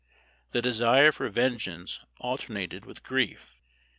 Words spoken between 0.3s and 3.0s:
The desire for vengeance alternated